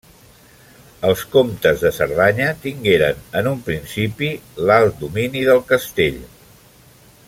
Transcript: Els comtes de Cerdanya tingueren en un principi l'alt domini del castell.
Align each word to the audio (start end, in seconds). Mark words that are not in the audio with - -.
Els 1.09 1.19
comtes 1.35 1.83
de 1.83 1.91
Cerdanya 1.97 2.47
tingueren 2.65 3.21
en 3.41 3.51
un 3.53 3.63
principi 3.69 4.33
l'alt 4.69 5.01
domini 5.05 5.49
del 5.51 5.67
castell. 5.75 6.23